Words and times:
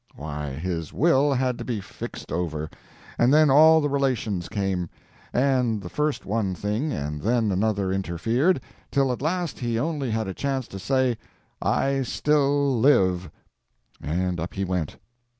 Why, 0.15 0.49
his 0.49 0.91
will 0.91 1.31
had 1.31 1.59
to 1.59 1.63
be 1.63 1.79
fixed 1.79 2.31
over; 2.31 2.71
and 3.19 3.31
then 3.31 3.51
all 3.51 3.81
the 3.81 3.87
relations 3.87 4.49
came; 4.49 4.89
and 5.31 5.91
first 5.91 6.25
one 6.25 6.55
thing 6.55 6.91
and 6.91 7.21
then 7.21 7.51
another 7.51 7.93
interfered, 7.93 8.61
till 8.89 9.11
at 9.11 9.21
last 9.21 9.59
he 9.59 9.77
only 9.77 10.09
had 10.09 10.27
a 10.27 10.33
chance 10.33 10.67
to 10.69 10.79
say, 10.79 11.19
"I 11.61 12.01
still 12.01 12.79
live," 12.79 13.29
and 14.01 14.39
up 14.39 14.55
he 14.55 14.65
went. 14.65 14.97